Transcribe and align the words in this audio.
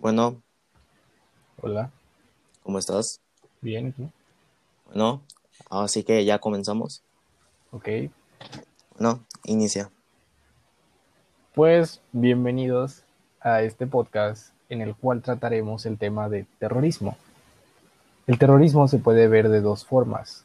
Bueno, 0.00 0.42
Hola, 1.60 1.90
¿cómo 2.62 2.78
estás? 2.78 3.20
bien, 3.60 3.88
¿y 3.88 3.92
tú? 3.92 4.10
Bueno, 4.86 5.20
así 5.68 6.04
que 6.04 6.24
ya 6.24 6.38
comenzamos. 6.38 7.02
Ok, 7.70 7.88
Bueno, 8.98 9.20
inicia. 9.44 9.90
pues 11.54 12.00
bienvenidos 12.12 13.02
a 13.40 13.62
este 13.62 13.86
podcast 13.86 14.52
en 14.70 14.80
el 14.80 14.94
cual 14.94 15.20
trataremos 15.20 15.84
el 15.84 15.98
tema 15.98 16.28
de 16.28 16.46
terrorismo. 16.58 17.16
El 18.26 18.38
terrorismo 18.38 18.88
se 18.88 18.98
puede 18.98 19.28
ver 19.28 19.48
de 19.50 19.60
dos 19.60 19.84
formas, 19.84 20.44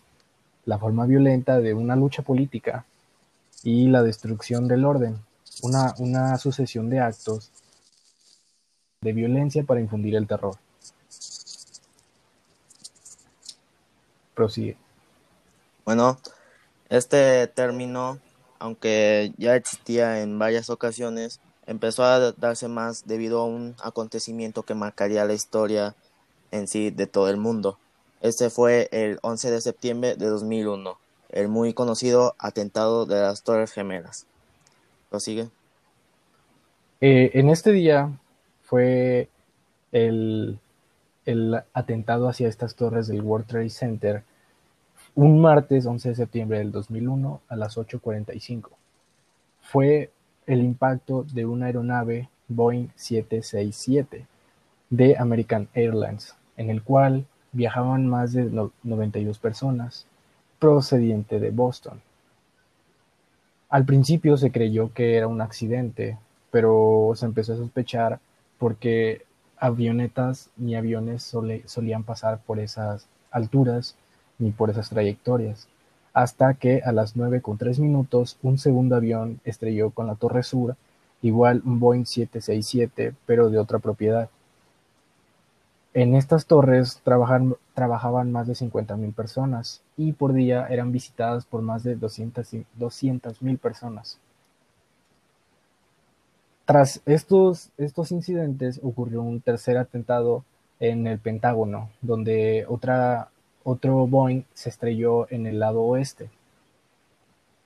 la 0.65 0.77
forma 0.79 1.05
violenta 1.05 1.59
de 1.59 1.73
una 1.73 1.95
lucha 1.95 2.23
política 2.23 2.85
y 3.63 3.87
la 3.87 4.03
destrucción 4.03 4.67
del 4.67 4.83
orden, 4.83 5.17
una, 5.61 5.93
una 5.99 6.37
sucesión 6.37 6.89
de 6.89 6.99
actos 6.99 7.51
de 9.05 9.13
violencia 9.13 9.63
para 9.63 9.79
infundir 9.79 10.15
el 10.15 10.27
terror. 10.27 10.55
Prosigue. 14.33 14.75
Bueno, 15.85 16.17
este 16.89 17.47
término, 17.47 18.19
aunque 18.57 19.31
ya 19.37 19.55
existía 19.55 20.23
en 20.23 20.39
varias 20.39 20.71
ocasiones, 20.71 21.39
empezó 21.67 22.03
a 22.03 22.31
darse 22.31 22.67
más 22.67 23.05
debido 23.05 23.41
a 23.41 23.45
un 23.45 23.75
acontecimiento 23.81 24.63
que 24.63 24.73
marcaría 24.73 25.23
la 25.25 25.33
historia 25.33 25.95
en 26.49 26.67
sí 26.67 26.89
de 26.89 27.05
todo 27.05 27.29
el 27.29 27.37
mundo. 27.37 27.77
Este 28.21 28.49
fue 28.49 28.89
el 28.91 29.19
11 29.21 29.51
de 29.51 29.61
septiembre 29.61 30.15
de 30.15 30.25
2001, 30.25 30.97
el 31.29 31.47
muy 31.47 31.73
conocido 31.73 32.35
atentado 32.39 33.05
de 33.05 33.21
las 33.21 33.43
Torres 33.43 33.71
Gemelas. 33.71 34.25
¿Prosigue? 35.11 35.47
Eh, 37.01 37.29
en 37.35 37.49
este 37.49 37.71
día 37.71 38.09
fue 38.65 39.29
el, 39.91 40.59
el 41.25 41.61
atentado 41.73 42.27
hacia 42.27 42.47
estas 42.47 42.75
torres 42.75 43.07
del 43.07 43.21
World 43.21 43.47
Trade 43.47 43.69
Center 43.69 44.23
un 45.15 45.39
martes 45.39 45.85
11 45.85 46.09
de 46.09 46.15
septiembre 46.15 46.57
del 46.57 46.71
2001 46.71 47.41
a 47.47 47.55
las 47.55 47.77
8.45. 47.77 48.69
Fue 49.61 50.11
el 50.45 50.61
impacto 50.61 51.23
de 51.23 51.45
una 51.45 51.67
aeronave 51.67 52.29
Boeing 52.49 52.89
767 52.95 54.25
de 54.89 55.17
American 55.17 55.67
Airlines, 55.73 56.35
en 56.57 56.69
el 56.69 56.83
cual 56.83 57.25
viajaban 57.53 58.07
más 58.07 58.33
de 58.33 58.43
no- 58.45 58.71
92 58.83 59.39
personas, 59.39 60.05
procediente 60.59 61.39
de 61.39 61.51
Boston. 61.51 62.01
Al 63.69 63.85
principio 63.85 64.37
se 64.37 64.51
creyó 64.51 64.93
que 64.93 65.15
era 65.15 65.27
un 65.27 65.41
accidente, 65.41 66.17
pero 66.51 67.13
se 67.15 67.25
empezó 67.25 67.53
a 67.53 67.57
sospechar 67.57 68.19
porque 68.57 69.25
avionetas 69.57 70.49
ni 70.57 70.75
aviones 70.75 71.23
solían 71.65 72.03
pasar 72.03 72.39
por 72.39 72.59
esas 72.59 73.07
alturas 73.31 73.95
ni 74.37 74.51
por 74.51 74.69
esas 74.69 74.89
trayectorias, 74.89 75.67
hasta 76.13 76.53
que 76.55 76.81
a 76.83 76.91
las 76.91 77.15
9 77.15 77.41
con 77.41 77.57
3 77.57 77.79
minutos 77.79 78.37
un 78.41 78.57
segundo 78.57 78.95
avión 78.95 79.39
estrelló 79.43 79.91
con 79.91 80.07
la 80.07 80.15
Torre 80.15 80.43
Sur, 80.43 80.75
igual 81.21 81.61
un 81.65 81.79
Boeing 81.79 82.05
767, 82.05 83.15
pero 83.25 83.49
de 83.49 83.57
otra 83.57 83.79
propiedad. 83.79 84.29
En 85.93 86.13
estas 86.13 86.45
torres 86.45 87.01
trabajaban 87.03 88.31
más 88.31 88.47
de 88.47 88.53
50.000 88.53 89.13
personas 89.13 89.81
y 89.95 90.11
por 90.11 90.33
día 90.33 90.67
eran 90.69 90.91
visitadas 90.91 91.45
por 91.45 91.61
más 91.61 91.83
de 91.83 91.97
200.000 91.97 93.57
personas. 93.57 94.19
Tras 96.65 97.01
estos, 97.05 97.69
estos 97.77 98.11
incidentes 98.11 98.79
ocurrió 98.81 99.21
un 99.21 99.39
tercer 99.39 99.77
atentado 99.77 100.43
en 100.79 101.05
el 101.05 101.19
Pentágono, 101.19 101.89
donde 102.01 102.65
otra, 102.67 103.29
otro 103.63 104.07
Boeing 104.07 104.43
se 104.53 104.69
estrelló 104.69 105.27
en 105.29 105.45
el 105.45 105.59
lado 105.59 105.81
oeste. 105.83 106.29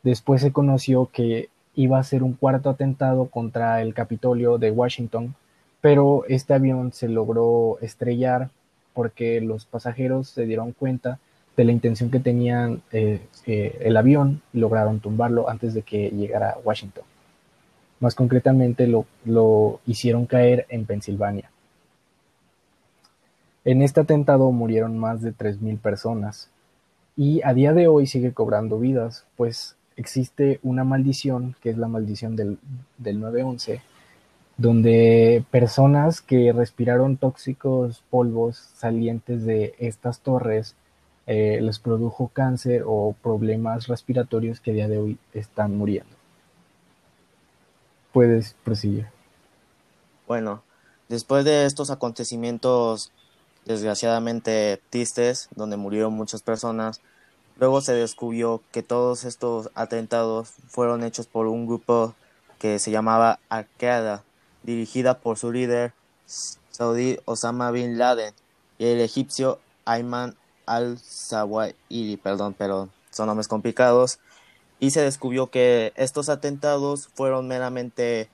Después 0.03 0.41
se 0.41 0.51
conoció 0.51 1.09
que 1.11 1.49
iba 1.75 1.97
a 1.97 2.03
ser 2.03 2.23
un 2.23 2.33
cuarto 2.33 2.69
atentado 2.69 3.27
contra 3.27 3.81
el 3.81 3.93
Capitolio 3.93 4.57
de 4.57 4.71
Washington, 4.71 5.33
pero 5.79 6.25
este 6.27 6.53
avión 6.53 6.91
se 6.91 7.07
logró 7.07 7.77
estrellar 7.81 8.49
porque 8.93 9.39
los 9.39 9.65
pasajeros 9.65 10.27
se 10.27 10.45
dieron 10.45 10.73
cuenta 10.73 11.19
de 11.55 11.63
la 11.63 11.71
intención 11.71 12.11
que 12.11 12.19
tenían 12.19 12.81
eh, 12.91 13.21
eh, 13.45 13.77
el 13.81 13.95
avión 13.95 14.41
y 14.53 14.59
lograron 14.59 14.99
tumbarlo 14.99 15.49
antes 15.49 15.73
de 15.73 15.83
que 15.83 16.09
llegara 16.09 16.51
a 16.51 16.57
Washington. 16.59 17.03
Más 17.99 18.15
concretamente 18.15 18.87
lo, 18.87 19.05
lo 19.25 19.81
hicieron 19.85 20.25
caer 20.25 20.65
en 20.69 20.85
Pensilvania. 20.85 21.51
En 23.65 23.81
este 23.81 23.99
atentado 23.99 24.51
murieron 24.51 24.97
más 24.97 25.21
de 25.21 25.33
3.000 25.33 25.79
personas 25.79 26.49
y 27.17 27.41
a 27.43 27.53
día 27.53 27.73
de 27.73 27.87
hoy 27.87 28.07
sigue 28.07 28.33
cobrando 28.33 28.79
vidas, 28.79 29.25
pues 29.35 29.75
existe 29.97 30.61
una 30.63 30.85
maldición, 30.85 31.55
que 31.61 31.69
es 31.69 31.77
la 31.77 31.89
maldición 31.89 32.37
del, 32.37 32.57
del 32.97 33.19
911, 33.19 33.81
donde 34.55 35.43
personas 35.51 36.21
que 36.21 36.53
respiraron 36.53 37.17
tóxicos 37.17 38.03
polvos 38.09 38.57
salientes 38.75 39.45
de 39.45 39.75
estas 39.79 40.21
torres 40.21 40.75
eh, 41.27 41.59
les 41.61 41.79
produjo 41.79 42.29
cáncer 42.29 42.83
o 42.85 43.15
problemas 43.21 43.87
respiratorios 43.87 44.59
que 44.61 44.71
a 44.71 44.73
día 44.73 44.87
de 44.87 44.97
hoy 44.97 45.17
están 45.33 45.77
muriendo. 45.77 46.18
Puedes 48.13 48.55
proseguir. 48.63 49.07
Bueno, 50.27 50.63
después 51.07 51.45
de 51.45 51.65
estos 51.65 51.89
acontecimientos 51.89 53.11
desgraciadamente 53.65 54.81
tristes, 54.89 55.49
donde 55.55 55.77
murieron 55.77 56.13
muchas 56.13 56.41
personas, 56.41 57.01
luego 57.59 57.81
se 57.81 57.93
descubrió 57.93 58.61
que 58.71 58.83
todos 58.83 59.25
estos 59.25 59.69
atentados 59.75 60.49
fueron 60.67 61.03
hechos 61.03 61.27
por 61.27 61.47
un 61.47 61.67
grupo 61.67 62.15
que 62.57 62.79
se 62.79 62.91
llamaba 62.91 63.39
Al-Qaeda, 63.49 64.23
dirigida 64.63 65.19
por 65.19 65.37
su 65.37 65.51
líder 65.51 65.93
saudí 66.79 67.19
Osama 67.25 67.71
Bin 67.71 67.97
Laden 67.97 68.33
y 68.77 68.85
el 68.85 69.01
egipcio 69.01 69.59
Ayman 69.85 70.35
al-Zawahiri, 70.65 72.17
perdón, 72.17 72.55
pero 72.57 72.89
son 73.09 73.27
nombres 73.27 73.47
complicados, 73.47 74.19
y 74.79 74.91
se 74.91 75.01
descubrió 75.01 75.47
que 75.47 75.93
estos 75.95 76.29
atentados 76.29 77.09
fueron 77.13 77.47
meramente 77.47 78.29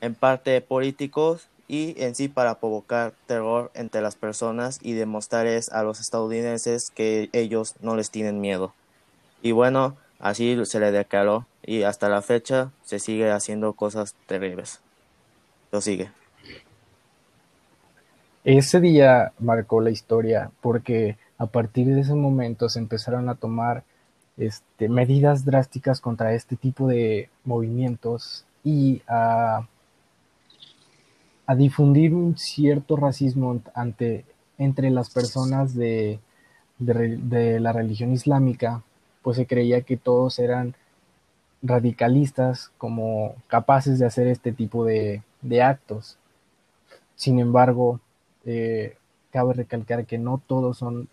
en 0.00 0.14
parte 0.14 0.60
políticos 0.60 1.48
y 1.66 1.94
en 2.02 2.14
sí 2.14 2.28
para 2.28 2.58
provocar 2.60 3.12
terror 3.26 3.70
entre 3.74 4.00
las 4.00 4.16
personas 4.16 4.78
y 4.82 4.92
demostrarles 4.92 5.70
a 5.70 5.82
los 5.82 6.00
estadounidenses 6.00 6.90
que 6.90 7.28
ellos 7.32 7.74
no 7.80 7.96
les 7.96 8.10
tienen 8.10 8.40
miedo. 8.40 8.74
Y 9.42 9.52
bueno, 9.52 9.96
así 10.18 10.58
se 10.64 10.80
le 10.80 10.90
declaró 10.90 11.46
y 11.64 11.82
hasta 11.82 12.08
la 12.08 12.22
fecha 12.22 12.70
se 12.84 12.98
sigue 12.98 13.30
haciendo 13.30 13.74
cosas 13.74 14.14
terribles. 14.26 14.80
Lo 15.70 15.80
sigue. 15.80 16.10
Ese 18.44 18.80
día 18.80 19.32
marcó 19.38 19.82
la 19.82 19.90
historia 19.90 20.50
porque 20.62 21.18
a 21.36 21.46
partir 21.46 21.86
de 21.86 22.00
ese 22.00 22.14
momento 22.14 22.70
se 22.70 22.78
empezaron 22.78 23.28
a 23.28 23.34
tomar 23.34 23.84
este, 24.38 24.88
medidas 24.88 25.44
drásticas 25.44 26.00
contra 26.00 26.32
este 26.32 26.56
tipo 26.56 26.86
de 26.86 27.28
movimientos 27.44 28.44
y 28.64 29.02
a, 29.08 29.66
a 31.46 31.54
difundir 31.56 32.14
un 32.14 32.38
cierto 32.38 32.96
racismo 32.96 33.60
ante, 33.74 34.24
entre 34.58 34.90
las 34.90 35.10
personas 35.10 35.74
de, 35.74 36.20
de, 36.78 37.60
la 37.60 37.72
religión 37.72 38.12
islámica, 38.12 38.82
pues 39.22 39.36
se 39.36 39.46
creía 39.46 39.82
que 39.82 39.96
todos 39.96 40.38
eran 40.38 40.74
radicalistas 41.60 42.70
como 42.78 43.34
capaces 43.48 43.98
de 43.98 44.06
hacer 44.06 44.28
este 44.28 44.52
tipo 44.52 44.84
de, 44.84 45.22
de 45.42 45.62
actos. 45.62 46.16
Sin 47.16 47.40
embargo, 47.40 48.00
eh, 48.44 48.96
cabe 49.32 49.54
recalcar 49.54 50.06
que 50.06 50.18
no 50.18 50.40
todos 50.46 50.78
son 50.78 51.08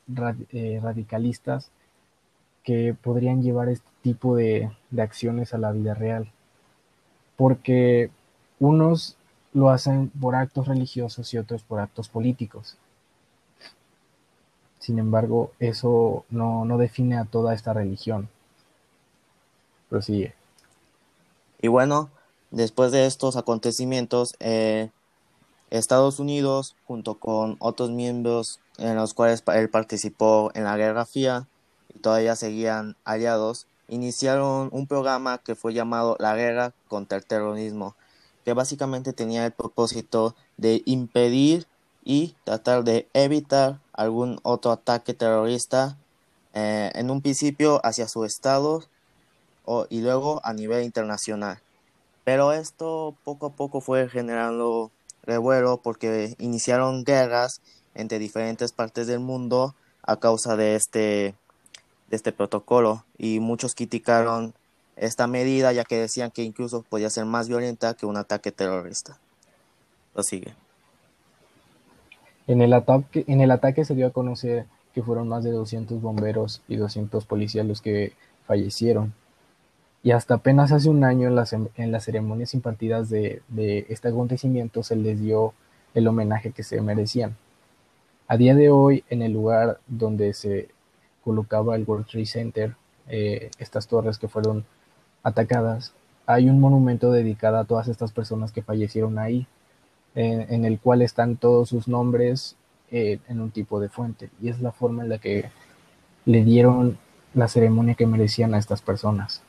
eh, 0.51 0.79
radicalistas 0.81 1.71
que 2.65 2.95
podrían 3.01 3.41
llevar 3.41 3.69
este 3.69 3.87
tipo 4.01 4.35
de, 4.35 4.71
de 4.89 5.01
acciones 5.01 5.53
a 5.53 5.57
la 5.57 5.71
vida 5.71 5.93
real. 5.93 6.31
Porque 7.37 8.09
unos 8.59 9.15
lo 9.53 9.69
hacen 9.69 10.09
por 10.09 10.35
actos 10.35 10.67
religiosos 10.67 11.33
y 11.33 11.37
otros 11.37 11.63
por 11.63 11.79
actos 11.79 12.09
políticos. 12.09 12.77
Sin 14.79 14.99
embargo, 14.99 15.51
eso 15.59 16.25
no, 16.29 16.65
no 16.65 16.77
define 16.77 17.17
a 17.17 17.25
toda 17.25 17.53
esta 17.53 17.71
religión. 17.71 18.29
Prosigue. 19.89 20.33
Y 21.61 21.69
bueno, 21.69 22.09
después 22.51 22.91
de 22.91 23.05
estos 23.05 23.37
acontecimientos, 23.37 24.35
eh, 24.39 24.89
Estados 25.69 26.19
Unidos, 26.19 26.75
junto 26.85 27.15
con 27.15 27.55
otros 27.59 27.91
miembros 27.91 28.59
en 28.77 28.95
los 28.95 29.13
cuales 29.13 29.43
él 29.53 29.69
participó 29.69 30.51
en 30.53 30.65
la 30.65 30.77
Guerra 30.77 31.05
Fría 31.05 31.47
todavía 32.05 32.35
seguían 32.35 32.95
aliados, 33.03 33.65
iniciaron 33.87 34.69
un 34.71 34.85
programa 34.85 35.39
que 35.39 35.55
fue 35.55 35.73
llamado 35.73 36.15
la 36.19 36.35
Guerra 36.35 36.71
contra 36.87 37.17
el 37.17 37.25
Terrorismo, 37.25 37.95
que 38.43 38.53
básicamente 38.53 39.11
tenía 39.11 39.43
el 39.43 39.51
propósito 39.51 40.35
de 40.55 40.83
impedir 40.85 41.65
y 42.03 42.35
tratar 42.43 42.83
de 42.83 43.07
evitar 43.15 43.79
algún 43.91 44.39
otro 44.43 44.71
ataque 44.71 45.15
terrorista 45.15 45.97
eh, 46.53 46.91
en 46.93 47.09
un 47.09 47.23
principio 47.23 47.81
hacia 47.83 48.07
su 48.07 48.23
estado 48.23 48.83
y 49.89 50.01
luego 50.01 50.41
a 50.43 50.53
nivel 50.53 50.83
internacional. 50.83 51.59
Pero 52.23 52.53
esto 52.53 53.15
poco 53.23 53.47
a 53.47 53.53
poco 53.53 53.81
fue 53.81 54.09
generando 54.09 54.91
revuelo 55.23 55.77
porque 55.81 56.35
iniciaron 56.37 57.03
guerras 57.03 57.61
entre 57.95 58.19
diferentes 58.19 58.73
partes 58.73 59.07
del 59.07 59.21
mundo 59.21 59.73
a 60.03 60.17
causa 60.17 60.55
de 60.55 60.75
este, 60.75 61.33
de 62.09 62.15
este 62.15 62.31
protocolo 62.31 63.03
y 63.17 63.39
muchos 63.39 63.75
criticaron 63.75 64.53
esta 64.95 65.27
medida 65.27 65.73
ya 65.73 65.83
que 65.83 65.97
decían 65.97 66.31
que 66.31 66.43
incluso 66.43 66.83
podía 66.83 67.09
ser 67.09 67.25
más 67.25 67.47
violenta 67.47 67.93
que 67.93 68.05
un 68.05 68.17
ataque 68.17 68.51
terrorista. 68.51 69.17
Lo 70.15 70.23
sigue. 70.23 70.53
En 72.47 72.61
el, 72.61 72.73
ataque, 72.73 73.25
en 73.27 73.41
el 73.41 73.51
ataque 73.51 73.85
se 73.85 73.95
dio 73.95 74.07
a 74.07 74.11
conocer 74.11 74.65
que 74.93 75.01
fueron 75.03 75.27
más 75.27 75.43
de 75.43 75.51
200 75.51 76.01
bomberos 76.01 76.61
y 76.67 76.77
200 76.77 77.25
policías 77.25 77.65
los 77.65 77.81
que 77.81 78.13
fallecieron. 78.47 79.13
Y 80.03 80.11
hasta 80.11 80.35
apenas 80.35 80.71
hace 80.71 80.89
un 80.89 81.03
año 81.03 81.27
en 81.27 81.35
las, 81.35 81.53
en 81.53 81.91
las 81.91 82.05
ceremonias 82.05 82.53
impartidas 82.53 83.09
de, 83.09 83.41
de 83.49 83.87
este 83.89 84.07
acontecimiento 84.09 84.83
se 84.83 84.95
les 84.95 85.19
dio 85.19 85.53
el 85.95 86.07
homenaje 86.07 86.51
que 86.51 86.63
se 86.63 86.79
merecían. 86.79 87.35
A 88.27 88.37
día 88.37 88.55
de 88.55 88.69
hoy, 88.69 89.03
en 89.09 89.21
el 89.21 89.33
lugar 89.33 89.79
donde 89.87 90.33
se 90.33 90.69
colocaba 91.25 91.75
el 91.75 91.83
World 91.83 92.05
Trade 92.05 92.25
Center, 92.25 92.75
eh, 93.09 93.51
estas 93.57 93.87
torres 93.87 94.17
que 94.17 94.29
fueron 94.29 94.63
atacadas, 95.23 95.91
hay 96.27 96.49
un 96.49 96.59
monumento 96.59 97.11
dedicado 97.11 97.57
a 97.57 97.65
todas 97.65 97.87
estas 97.87 98.11
personas 98.11 98.51
que 98.51 98.61
fallecieron 98.61 99.19
ahí, 99.19 99.47
en, 100.15 100.63
el 100.63 100.79
cual 100.79 101.01
están 101.01 101.35
todos 101.35 101.67
sus 101.67 101.89
nombres 101.89 102.55
eh, 102.89 103.19
en 103.27 103.41
un 103.41 103.51
tipo 103.51 103.81
de 103.81 103.89
fuente. 103.89 104.29
Y 104.41 104.47
es 104.47 104.61
la 104.61 104.71
forma 104.71 105.03
en 105.03 105.09
la 105.09 105.17
que 105.17 105.49
le 106.23 106.45
dieron 106.45 106.97
la 107.33 107.49
ceremonia 107.49 107.95
que 107.95 108.07
merecían 108.07 108.53
a 108.53 108.57
estas 108.57 108.81
personas. 108.81 109.41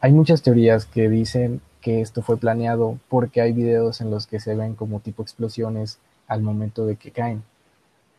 Hay 0.00 0.12
muchas 0.12 0.42
teorías 0.42 0.84
que 0.84 1.08
dicen 1.08 1.62
que 1.80 2.02
esto 2.02 2.20
fue 2.20 2.36
planeado 2.36 2.98
porque 3.08 3.40
hay 3.40 3.52
videos 3.52 4.02
en 4.02 4.10
los 4.10 4.26
que 4.26 4.38
se 4.38 4.54
ven 4.54 4.74
como 4.74 5.00
tipo 5.00 5.22
explosiones 5.22 5.98
al 6.26 6.42
momento 6.42 6.84
de 6.84 6.96
que 6.96 7.10
caen, 7.10 7.42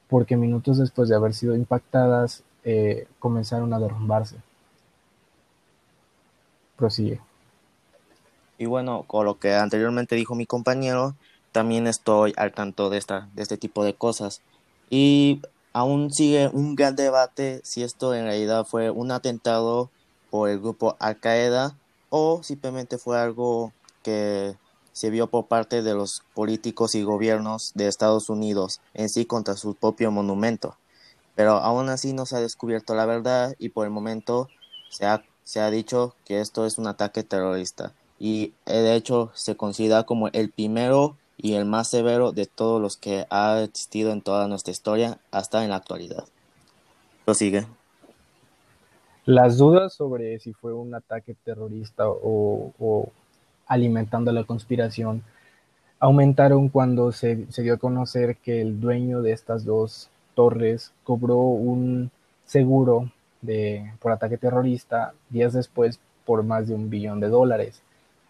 porque 0.09 0.35
minutos 0.35 0.77
después 0.77 1.07
de 1.07 1.15
haber 1.15 1.33
sido 1.33 1.56
impactadas 1.56 2.44
eh, 2.63 3.07
comenzaron 3.19 3.73
a 3.73 3.79
derrumbarse. 3.79 4.38
Prosigue. 6.75 7.21
Y 8.57 8.65
bueno, 8.65 9.03
con 9.07 9.25
lo 9.25 9.39
que 9.39 9.53
anteriormente 9.53 10.15
dijo 10.15 10.35
mi 10.35 10.45
compañero, 10.45 11.15
también 11.51 11.88
estoy 11.88 12.33
al 12.35 12.51
tanto 12.53 12.89
de, 12.89 12.97
esta, 12.97 13.29
de 13.33 13.44
este 13.44 13.57
tipo 13.57 13.83
de 13.83 13.94
cosas. 13.94 14.41
Y 14.89 15.41
aún 15.73 16.12
sigue 16.12 16.50
un 16.51 16.75
gran 16.75 16.95
debate 16.95 17.62
si 17.63 17.83
esto 17.83 18.13
en 18.13 18.25
realidad 18.25 18.65
fue 18.65 18.89
un 18.89 19.12
atentado 19.12 19.89
por 20.29 20.50
el 20.50 20.59
grupo 20.59 20.95
Al 21.00 21.19
Qaeda 21.19 21.75
o 22.09 22.41
simplemente 22.44 22.97
fue 22.97 23.19
algo 23.19 23.71
que 24.03 24.55
se 24.91 25.09
vio 25.09 25.27
por 25.27 25.47
parte 25.47 25.81
de 25.81 25.94
los 25.94 26.24
políticos 26.33 26.95
y 26.95 27.03
gobiernos 27.03 27.71
de 27.75 27.88
Estados 27.88 28.30
Unidos 28.30 28.81
en 28.94 29.09
sí 29.09 29.25
contra 29.25 29.56
su 29.56 29.75
propio 29.75 30.12
monumento. 30.12 30.77
Pero 31.36 31.53
aún 31.53 31.89
así 31.89 32.13
no 32.13 32.25
se 32.25 32.36
ha 32.36 32.41
descubierto 32.41 32.95
la 32.95 33.06
verdad 33.06 33.56
y 33.59 33.69
por 33.69 33.86
el 33.86 33.91
momento 33.91 34.50
se 34.89 35.06
ha, 35.06 35.24
se 35.44 35.59
ha 35.59 35.69
dicho 35.71 36.15
que 36.25 36.41
esto 36.41 36.65
es 36.65 36.77
un 36.77 36.88
ataque 36.88 37.24
terrorista 37.24 37.94
y 38.19 38.53
eh, 38.65 38.77
de 38.77 38.95
hecho 38.95 39.31
se 39.33 39.56
considera 39.56 40.03
como 40.03 40.27
el 40.27 40.51
primero 40.51 41.15
y 41.38 41.53
el 41.53 41.65
más 41.65 41.88
severo 41.88 42.33
de 42.33 42.45
todos 42.45 42.81
los 42.81 42.97
que 42.97 43.25
ha 43.30 43.62
existido 43.62 44.12
en 44.12 44.21
toda 44.21 44.47
nuestra 44.47 44.71
historia 44.71 45.19
hasta 45.31 45.63
en 45.63 45.69
la 45.69 45.77
actualidad. 45.77 46.25
sigue. 47.33 47.65
Las 49.25 49.57
dudas 49.57 49.94
sobre 49.94 50.39
si 50.39 50.53
fue 50.53 50.74
un 50.74 50.94
ataque 50.94 51.36
terrorista 51.36 52.09
o, 52.09 52.74
o 52.77 53.12
alimentando 53.69 54.33
la 54.33 54.44
conspiración 54.44 55.24
aumentaron 56.00 56.68
cuando 56.68 57.13
se, 57.13 57.48
dio 57.57 57.75
a 57.75 57.77
conocer 57.77 58.36
que 58.38 58.62
el 58.62 58.81
dueño 58.81 59.21
de 59.21 59.31
estas 59.31 59.63
dos 59.63 60.10
torres 60.36 60.92
cobró 61.06 61.38
un 61.38 62.12
seguro 62.45 63.10
de, 63.42 63.94
por 64.01 64.12
ataque 64.12 64.38
terrorista 64.38 65.13
días 65.30 65.54
después 65.54 66.01
por 66.25 66.44
más 66.44 66.68
de 66.68 66.75
un 66.75 66.89
billón 66.89 67.21
de 67.21 67.30
dólares 67.30 67.81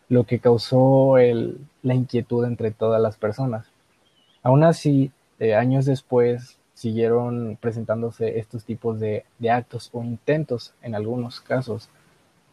lo 0.09 0.24
que 0.24 0.39
causó 0.39 1.15
la 1.18 1.94
inquietud 1.94 2.44
entre 2.44 2.71
todas 2.71 3.00
las 3.00 3.15
personas. 3.15 3.68
Aún 4.42 4.63
así, 4.63 5.12
eh, 5.39 5.53
años 5.53 5.85
después 5.85 6.57
siguieron 6.74 7.57
presentándose 7.62 8.39
estos 8.39 8.65
tipos 8.65 9.00
de, 9.00 9.24
actos 9.50 9.89
o 9.94 10.03
intentos 10.03 10.74
en 10.81 10.95
algunos 10.95 11.39
casos, 11.39 11.89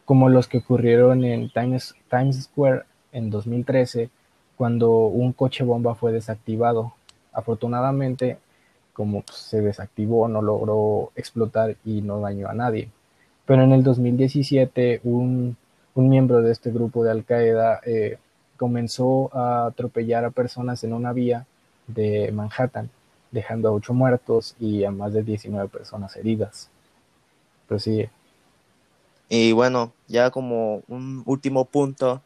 como 0.07 0.29
los 0.29 0.47
que 0.47 0.57
ocurrieron 0.57 1.23
en 1.23 1.51
Times, 1.51 1.93
Square 2.41 2.85
en 3.11 3.29
2013, 3.29 4.09
cuando 4.55 4.89
un 5.05 5.33
coche 5.33 5.63
bomba 5.63 5.93
fue 5.93 6.11
desactivado. 6.11 6.93
Afortunadamente, 7.31 8.39
como 8.93 9.23
se 9.31 9.61
desactivó, 9.61 10.27
no 10.27 10.41
logró 10.41 11.11
explotar 11.15 11.75
y 11.85 12.01
no 12.01 12.19
dañó 12.19 12.49
a 12.49 12.55
nadie. 12.55 12.89
Pero 13.45 13.63
en 13.63 13.73
el 13.73 13.83
2017, 13.83 15.01
un 15.03 15.55
un 15.97 16.09
miembro 16.09 16.43
de 16.43 16.51
este 16.51 16.69
grupo 16.69 17.03
de 17.03 17.09
Al 17.09 17.25
Qaeda 17.25 17.81
eh, 17.83 18.19
comenzó 18.55 19.35
a 19.35 19.65
atropellar 19.65 20.25
a 20.25 20.29
personas 20.29 20.83
en 20.83 20.93
una 20.93 21.11
vía 21.11 21.47
de 21.87 22.31
Manhattan, 22.31 22.91
dejando 23.31 23.69
a 23.69 23.71
ocho 23.71 23.95
muertos 23.95 24.55
y 24.59 24.83
a 24.83 24.91
más 24.91 25.13
de 25.13 25.23
19 25.23 25.69
personas 25.69 26.15
heridas. 26.15 26.69
Prosigue. 27.67 28.11
Y 29.29 29.51
bueno, 29.51 29.93
ya 30.07 30.31
como 30.31 30.83
un 30.87 31.23
último 31.25 31.65
punto, 31.65 32.21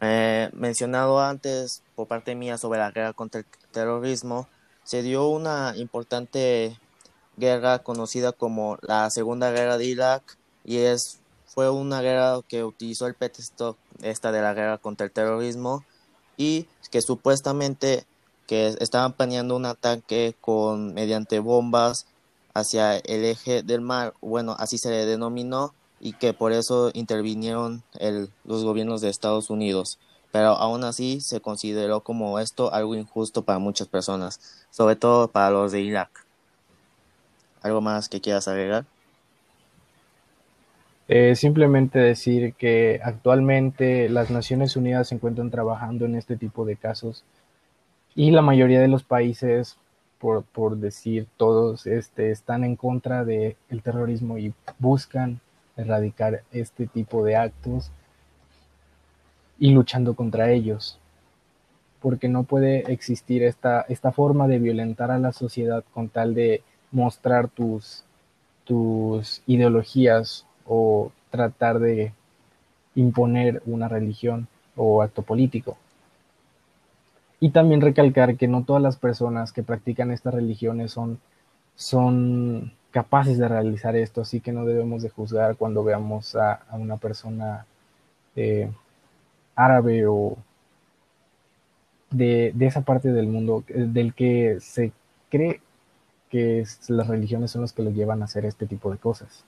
eh, 0.00 0.50
mencionado 0.52 1.20
antes 1.20 1.82
por 1.94 2.08
parte 2.08 2.34
mía 2.34 2.58
sobre 2.58 2.80
la 2.80 2.90
guerra 2.90 3.12
contra 3.12 3.40
el 3.40 3.46
terrorismo, 3.70 4.48
se 4.84 5.02
dio 5.02 5.28
una 5.28 5.74
importante 5.76 6.78
guerra 7.36 7.78
conocida 7.78 8.32
como 8.32 8.78
la 8.82 9.08
Segunda 9.10 9.50
Guerra 9.50 9.78
de 9.78 9.86
Irak 9.86 10.36
y 10.64 10.78
es 10.78 11.20
fue 11.46 11.68
una 11.70 12.00
guerra 12.00 12.40
que 12.48 12.64
utilizó 12.64 13.06
el 13.06 13.14
pretexto 13.14 13.76
esta 14.00 14.32
de 14.32 14.40
la 14.40 14.54
guerra 14.54 14.78
contra 14.78 15.04
el 15.04 15.12
terrorismo 15.12 15.84
y 16.38 16.66
que 16.90 17.02
supuestamente 17.02 18.06
que 18.46 18.74
estaban 18.80 19.12
planeando 19.12 19.54
un 19.56 19.66
ataque 19.66 20.34
con 20.40 20.94
mediante 20.94 21.40
bombas 21.40 22.06
hacia 22.54 22.96
el 22.96 23.24
eje 23.24 23.62
del 23.62 23.82
mar, 23.82 24.14
bueno, 24.20 24.56
así 24.58 24.78
se 24.78 24.90
le 24.90 25.06
denominó 25.06 25.74
y 26.02 26.14
que 26.14 26.34
por 26.34 26.52
eso 26.52 26.90
intervinieron 26.94 27.84
el, 28.00 28.28
los 28.44 28.64
gobiernos 28.64 29.00
de 29.00 29.08
Estados 29.08 29.50
Unidos. 29.50 30.00
Pero 30.32 30.48
aún 30.48 30.82
así 30.82 31.20
se 31.20 31.40
consideró 31.40 32.00
como 32.00 32.40
esto 32.40 32.74
algo 32.74 32.96
injusto 32.96 33.42
para 33.42 33.60
muchas 33.60 33.86
personas, 33.86 34.66
sobre 34.70 34.96
todo 34.96 35.28
para 35.28 35.50
los 35.50 35.70
de 35.70 35.80
Irak. 35.80 36.26
¿Algo 37.62 37.80
más 37.80 38.08
que 38.08 38.20
quieras 38.20 38.48
agregar? 38.48 38.84
Eh, 41.06 41.36
simplemente 41.36 42.00
decir 42.00 42.54
que 42.54 43.00
actualmente 43.04 44.08
las 44.08 44.30
Naciones 44.30 44.74
Unidas 44.76 45.08
se 45.08 45.14
encuentran 45.14 45.50
trabajando 45.50 46.04
en 46.04 46.16
este 46.16 46.36
tipo 46.36 46.64
de 46.64 46.76
casos 46.76 47.22
y 48.16 48.32
la 48.32 48.42
mayoría 48.42 48.80
de 48.80 48.88
los 48.88 49.04
países, 49.04 49.76
por, 50.18 50.42
por 50.42 50.78
decir 50.78 51.28
todos, 51.36 51.86
este, 51.86 52.32
están 52.32 52.64
en 52.64 52.74
contra 52.74 53.24
del 53.24 53.56
terrorismo 53.82 54.38
y 54.38 54.52
buscan 54.78 55.40
erradicar 55.76 56.42
este 56.52 56.86
tipo 56.86 57.24
de 57.24 57.36
actos 57.36 57.90
y 59.58 59.70
luchando 59.70 60.14
contra 60.14 60.50
ellos. 60.50 60.98
Porque 62.00 62.28
no 62.28 62.42
puede 62.42 62.92
existir 62.92 63.42
esta, 63.42 63.82
esta 63.82 64.12
forma 64.12 64.48
de 64.48 64.58
violentar 64.58 65.10
a 65.10 65.18
la 65.18 65.32
sociedad 65.32 65.84
con 65.94 66.08
tal 66.08 66.34
de 66.34 66.62
mostrar 66.90 67.48
tus, 67.48 68.04
tus 68.64 69.42
ideologías 69.46 70.46
o 70.66 71.12
tratar 71.30 71.78
de 71.78 72.12
imponer 72.94 73.62
una 73.66 73.88
religión 73.88 74.48
o 74.76 75.02
acto 75.02 75.22
político. 75.22 75.76
Y 77.40 77.50
también 77.50 77.80
recalcar 77.80 78.36
que 78.36 78.48
no 78.48 78.64
todas 78.64 78.82
las 78.82 78.96
personas 78.96 79.52
que 79.52 79.62
practican 79.62 80.12
estas 80.12 80.34
religiones 80.34 80.92
son, 80.92 81.18
son 81.74 82.72
capaces 82.92 83.38
de 83.38 83.48
realizar 83.48 83.96
esto, 83.96 84.20
así 84.20 84.40
que 84.40 84.52
no 84.52 84.64
debemos 84.64 85.02
de 85.02 85.10
juzgar 85.10 85.56
cuando 85.56 85.82
veamos 85.82 86.36
a, 86.36 86.60
una 86.72 86.98
persona 86.98 87.66
eh, 88.36 88.70
árabe 89.56 90.06
o 90.06 90.36
de, 92.10 92.54
esa 92.60 92.82
parte 92.82 93.12
del 93.12 93.26
mundo 93.26 93.64
del 93.68 94.14
que 94.14 94.58
se 94.60 94.92
cree 95.30 95.60
que 96.30 96.64
las 96.88 97.08
religiones 97.08 97.50
son 97.50 97.62
las 97.62 97.72
que 97.72 97.82
lo 97.82 97.90
llevan 97.90 98.22
a 98.22 98.26
hacer 98.26 98.44
este 98.46 98.66
tipo 98.66 98.90
de 98.90 98.98
cosas. 98.98 99.44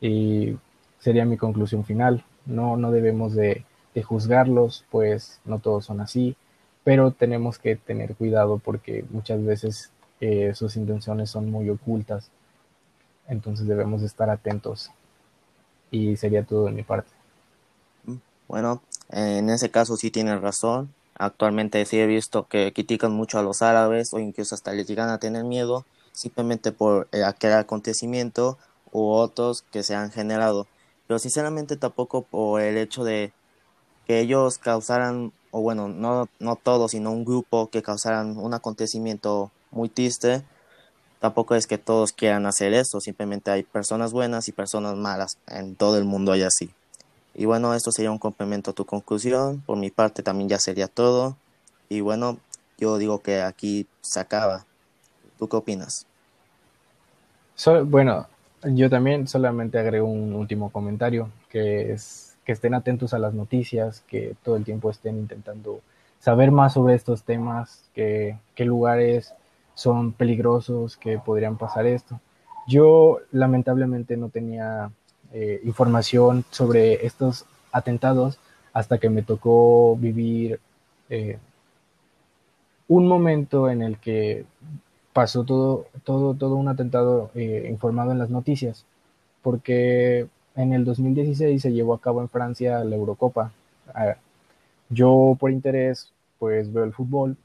Y 0.00 0.56
sería 0.98 1.24
mi 1.24 1.36
conclusión 1.36 1.84
final. 1.84 2.24
No, 2.46 2.76
no 2.76 2.90
debemos 2.92 3.34
de, 3.34 3.64
juzgarlos, 4.04 4.84
pues 4.90 5.40
no 5.44 5.60
todos 5.60 5.84
son 5.86 6.00
así. 6.00 6.36
pero 6.84 7.12
tenemos 7.12 7.58
que 7.58 7.76
tener 7.76 8.14
cuidado 8.14 8.58
porque 8.58 9.04
muchas 9.10 9.42
veces 9.44 9.90
eh, 10.26 10.54
sus 10.54 10.76
intenciones 10.76 11.28
son 11.28 11.50
muy 11.50 11.68
ocultas, 11.68 12.30
entonces 13.28 13.66
debemos 13.66 14.02
estar 14.02 14.30
atentos 14.30 14.90
y 15.90 16.16
sería 16.16 16.44
todo 16.44 16.64
de 16.64 16.72
mi 16.72 16.82
parte. 16.82 17.10
Bueno, 18.48 18.80
en 19.10 19.50
ese 19.50 19.70
caso 19.70 19.98
sí 19.98 20.10
tienes 20.10 20.40
razón. 20.40 20.94
Actualmente 21.18 21.84
sí 21.84 21.98
he 21.98 22.06
visto 22.06 22.46
que 22.48 22.72
critican 22.72 23.12
mucho 23.12 23.38
a 23.38 23.42
los 23.42 23.60
árabes 23.60 24.14
o 24.14 24.18
incluso 24.18 24.54
hasta 24.54 24.72
les 24.72 24.86
llegan 24.86 25.10
a 25.10 25.18
tener 25.18 25.44
miedo 25.44 25.84
simplemente 26.12 26.72
por 26.72 27.06
aquel 27.26 27.52
acontecimiento 27.52 28.56
u 28.92 29.10
otros 29.10 29.62
que 29.72 29.82
se 29.82 29.94
han 29.94 30.10
generado. 30.10 30.66
Pero 31.06 31.18
sinceramente 31.18 31.76
tampoco 31.76 32.22
por 32.22 32.62
el 32.62 32.78
hecho 32.78 33.04
de 33.04 33.30
que 34.06 34.20
ellos 34.20 34.56
causaran, 34.56 35.32
o 35.50 35.60
bueno, 35.60 35.88
no, 35.88 36.30
no 36.38 36.56
todos, 36.56 36.92
sino 36.92 37.12
un 37.12 37.26
grupo 37.26 37.68
que 37.68 37.82
causaran 37.82 38.38
un 38.38 38.54
acontecimiento 38.54 39.50
muy 39.74 39.88
triste, 39.88 40.42
tampoco 41.20 41.54
es 41.54 41.66
que 41.66 41.78
todos 41.78 42.12
quieran 42.12 42.46
hacer 42.46 42.72
eso, 42.72 43.00
simplemente 43.00 43.50
hay 43.50 43.62
personas 43.62 44.12
buenas 44.12 44.48
y 44.48 44.52
personas 44.52 44.96
malas, 44.96 45.38
en 45.48 45.74
todo 45.74 45.98
el 45.98 46.04
mundo 46.04 46.32
hay 46.32 46.42
así. 46.42 46.70
Y 47.34 47.46
bueno, 47.46 47.74
esto 47.74 47.90
sería 47.90 48.12
un 48.12 48.18
complemento 48.18 48.70
a 48.70 48.74
tu 48.74 48.86
conclusión, 48.86 49.60
por 49.66 49.76
mi 49.76 49.90
parte 49.90 50.22
también 50.22 50.48
ya 50.48 50.58
sería 50.58 50.86
todo, 50.86 51.36
y 51.88 52.00
bueno, 52.00 52.38
yo 52.78 52.98
digo 52.98 53.20
que 53.20 53.42
aquí 53.42 53.86
se 54.00 54.20
acaba. 54.20 54.64
¿Tú 55.38 55.48
qué 55.48 55.56
opinas? 55.56 56.06
bueno, 57.86 58.26
yo 58.62 58.90
también 58.90 59.28
solamente 59.28 59.78
agrego 59.78 60.08
un 60.08 60.34
último 60.34 60.70
comentario, 60.70 61.28
que 61.48 61.92
es 61.92 62.36
que 62.44 62.52
estén 62.52 62.74
atentos 62.74 63.14
a 63.14 63.18
las 63.18 63.32
noticias, 63.32 64.02
que 64.06 64.34
todo 64.42 64.56
el 64.56 64.64
tiempo 64.64 64.90
estén 64.90 65.18
intentando 65.18 65.80
saber 66.20 66.50
más 66.50 66.74
sobre 66.74 66.94
estos 66.94 67.22
temas, 67.22 67.84
que, 67.94 68.38
qué 68.54 68.64
lugares 68.64 69.34
son 69.74 70.12
peligrosos, 70.12 70.96
que 70.96 71.18
podrían 71.18 71.56
pasar 71.56 71.86
esto. 71.86 72.20
Yo 72.66 73.18
lamentablemente 73.32 74.16
no 74.16 74.28
tenía 74.28 74.90
eh, 75.32 75.60
información 75.64 76.44
sobre 76.50 77.06
estos 77.06 77.44
atentados 77.72 78.38
hasta 78.72 78.98
que 78.98 79.10
me 79.10 79.22
tocó 79.22 79.96
vivir 79.96 80.60
eh, 81.10 81.38
un 82.88 83.06
momento 83.06 83.70
en 83.70 83.82
el 83.82 83.98
que 83.98 84.44
pasó 85.12 85.44
todo, 85.44 85.86
todo, 86.04 86.34
todo 86.34 86.56
un 86.56 86.68
atentado 86.68 87.30
eh, 87.34 87.66
informado 87.70 88.12
en 88.12 88.18
las 88.18 88.30
noticias, 88.30 88.84
porque 89.42 90.26
en 90.56 90.72
el 90.72 90.84
2016 90.84 91.62
se 91.62 91.72
llevó 91.72 91.94
a 91.94 92.00
cabo 92.00 92.20
en 92.20 92.28
Francia 92.28 92.82
la 92.84 92.96
Eurocopa. 92.96 93.52
Ah, 93.94 94.16
yo 94.88 95.36
por 95.38 95.50
interés 95.50 96.12
pues 96.38 96.72
veo 96.72 96.84
el 96.84 96.92
fútbol 96.92 97.36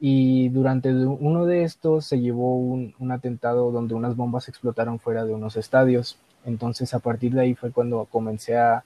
y 0.00 0.48
durante 0.50 0.92
uno 0.92 1.44
de 1.44 1.64
estos 1.64 2.06
se 2.06 2.20
llevó 2.20 2.56
un, 2.56 2.94
atentado 3.10 3.72
donde 3.72 3.94
unas 3.94 4.16
bombas 4.16 4.48
explotaron 4.48 5.00
fuera 5.00 5.24
de 5.24 5.34
unos 5.34 5.56
estadios. 5.56 6.16
Entonces 6.44 6.94
a 6.94 7.00
partir 7.00 7.34
de 7.34 7.40
ahí 7.40 7.54
fue 7.54 7.72
cuando 7.72 8.04
comencé 8.04 8.56
a, 8.56 8.84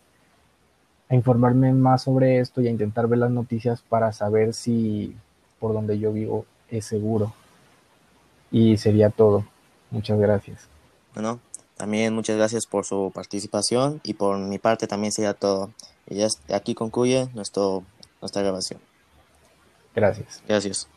a 1.08 1.14
informarme 1.14 1.72
más 1.72 2.02
sobre 2.02 2.38
esto 2.38 2.62
y 2.62 2.68
a 2.68 2.70
intentar 2.70 3.08
ver 3.08 3.18
las 3.18 3.30
noticias 3.30 3.82
para 3.82 4.12
saber 4.12 4.54
si 4.54 5.14
por 5.60 5.74
donde 5.74 5.98
yo 5.98 6.12
vivo 6.12 6.46
es 6.70 6.86
seguro. 6.86 7.34
Y 8.50 8.78
sería 8.78 9.10
todo. 9.10 9.44
Muchas 9.90 10.18
gracias. 10.18 10.66
Bueno, 11.14 11.40
también 11.76 12.14
muchas 12.14 12.36
gracias 12.36 12.66
por 12.66 12.86
su 12.86 13.12
participación 13.14 14.00
y 14.02 14.14
por 14.14 14.38
mi 14.38 14.58
parte 14.58 14.86
también 14.86 15.12
sería 15.12 15.34
todo. 15.34 15.70
Y 16.08 16.16
ya 16.16 16.28
aquí 16.54 16.74
concluye 16.74 17.28
nuestro, 17.34 17.84
nuestra 18.22 18.40
grabación. 18.40 18.80
Gracias. 19.94 20.42
Gracias. 20.48 20.88